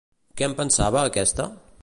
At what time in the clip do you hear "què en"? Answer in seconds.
0.41-0.55